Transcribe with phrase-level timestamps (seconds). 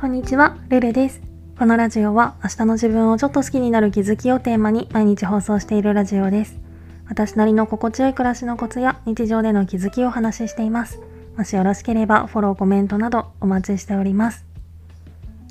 [0.00, 1.20] こんにちは、ルルです。
[1.58, 6.58] このラジオは明日の自分をちょっと好きになる気づきをテーマに毎日放送しているラジオです。
[7.06, 11.02] 私なりの心地よい暮らしのコツや日常での気づきをお話ししています。
[11.36, 14.46] もしよろしければフォロー、コメントなどお待ちしております。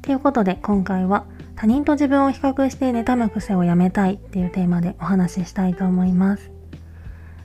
[0.02, 1.26] ということで今回は
[1.56, 6.50] 他人と自分を比較して妬む癖をやめたいっていうテーマでお話ししたいと思います。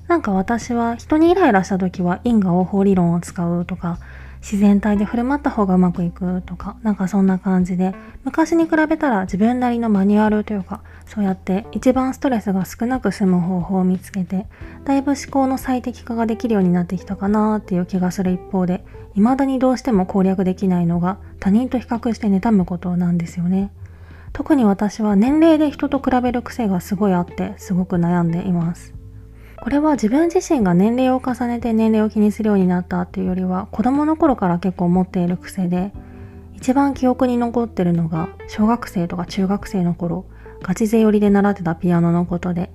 [0.09, 3.99] なんか私は人にイライラした時は因果応報理論を使うとか
[4.45, 7.95] 自然体で振る舞った方がうまくいくとかなんかそんな感じで
[8.25, 14.47] 昔に比べたら自分なりのマニュアルというかそうやって一番ストレスが少なく済む方法を見つけて
[14.85, 18.85] だいぶ思考の最適化ができるようになってきたかなっていう気がする一方で
[19.15, 23.71] 未だにどうしても攻略できないのが他人と比較して妬むことなんですよね。
[24.35, 28.93] 特に私は年齢で人と比べる癖がすごいあってすごく悩んでいます。
[29.65, 35.91] これは自分自身が年齢を重ねて年齢を気にするようになったっていうよりは子供の頃から結構持っている癖で
[36.53, 40.27] 一番記憶に残ってるのが小学生とか中学生の頃
[40.61, 42.71] ガチ勢寄りで習ってたピアノのことで。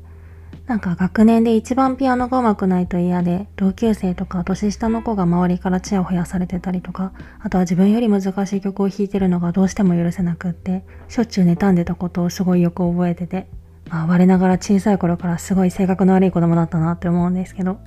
[0.66, 13.48] なんか学年で一番ピアノが上手くないと嫌で同級生とか年下の子が周りからチヤホヤされてたりとかあとは自分より難しい曲を弾いてるのがどうしても許せなくってしょっちゅう妬んでたことをすごいよく覚えてて。
[13.90, 17.80] まあ、我ながら小さい頃からすごい性格の悪い子供だったなって思うんですけど、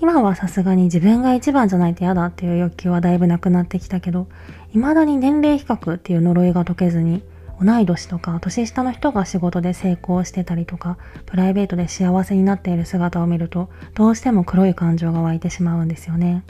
[0.00, 4.28] 今はさすがに自分が一番じゃないと嫌だっていう欲求はだいぶなくなってきたけど、
[4.72, 7.24] 未だに年齢比較っていう呪いが解けずに、
[7.60, 16.44] 同い年とか年下の人が仕事で成功してたりとか、プライベートで幸せになっている姿を見ると、どうしても黒い感情が湧いてしまうんですよね。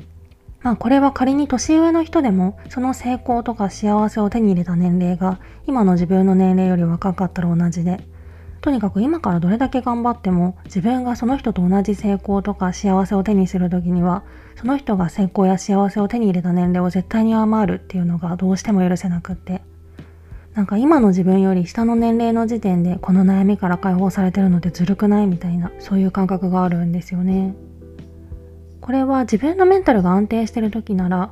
[0.61, 8.01] まあこれは仮に年上の人でも、その成功とか幸せを手に入れた年齢が、今の自分の年齢より若かったら同じで、
[8.61, 14.25] とにかく今からどれだけ頑張っても自分がその人と同じ成功とか幸せを手にする時には
[14.57, 19.63] その人が成功や幸せを手に入れた年齢を絶対に上回るっていうのがどうしても許せなくって。
[20.55, 27.55] なんか今の自分より下の年齢の時点でこの悩みから解放されてるのでずるくないみたいなそういう感覚があるんですよね。
[28.81, 31.31] これは自分のメンタルが安定してる時なら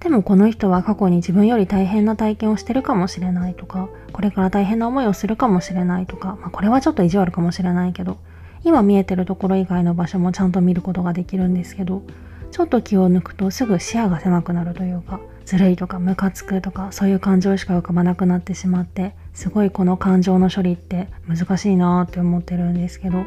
[0.00, 8.18] でもこの人は過去に自分より大変な体験をしてるかもしれないとか、これから大変な思いをするかもしれないとか、まあ、これはちょっと意地悪かもしれないけど、
[8.64, 12.02] 今見えてるところ以外の場所もちゃんと見ることができるんですけど、
[12.50, 23.24] ちょっと気を抜くとすぐ視野が狭くなるというか、ずるいとかムカつくとかそういう感情しか浮かばなくなってしまって、すごいこの感情の処理って難しいなって思ってるんですけど、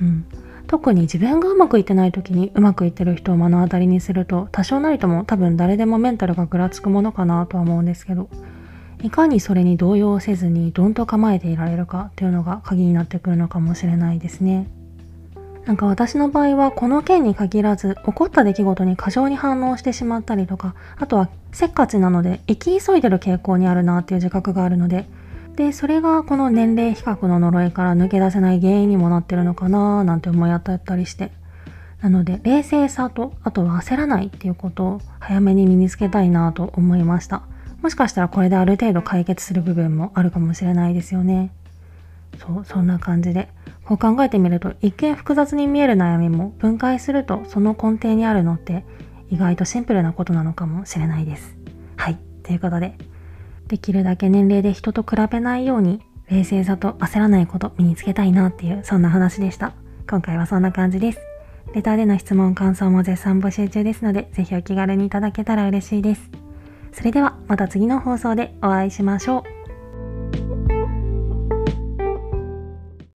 [0.00, 0.26] うん。
[0.66, 8.28] 特に自分がうまくいってない時にうまくいってる人を目の当たりにすると多少なりとも多分誰でもメンタルがぐらつくものかなとは思うんですけど
[9.02, 14.68] いかにそれに動揺せずにどんと構えていられるかっていうのが鍵になってくるのかもしれないですね。
[15.66, 25.06] なんか私の場合はこの件に限らず起こった出来事に過剰に反応してしまったりとかあとはせっかちなので生き急いでる傾向にあるなっていう自覚があるので
[25.56, 31.32] でそれがこの年齢比較の呪いから抜け出せない原因にもなってるのかななんて思い当たったりして。
[32.02, 37.42] なので冷静さとあとは焦らないっていうことを早めに身につけたいなと思いました。
[37.82, 41.50] もしかしたらこれである程度解決する部分もあるかもしれないですよね。
[42.38, 43.48] そうそんな感じで。
[43.84, 48.84] こう考えてみると一見複雑に見える悩みも分解するとその根底にあるのって
[49.30, 51.56] 意外とシンプルなことなのかもしれないです。
[51.96, 52.18] はい。
[52.42, 52.96] ということで
[53.68, 56.00] できるだけ年齢で人と比べないように
[56.30, 59.72] 冷静さと焦らないこと身につけたいなっていうそんな話でした。
[60.08, 61.20] 今回はそんな感じです。
[61.74, 66.30] レターでの質問、感想も絶賛募集中ですので、ぜひお気軽にいただけたら嬉しいです。
[66.92, 69.55] それではまた次の放送でお会いしましょう。